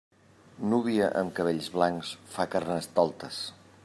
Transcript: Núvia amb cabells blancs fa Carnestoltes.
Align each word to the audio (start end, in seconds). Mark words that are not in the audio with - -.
Núvia 0.71 1.09
amb 1.19 1.35
cabells 1.39 1.67
blancs 1.75 2.15
fa 2.37 2.47
Carnestoltes. 2.55 3.39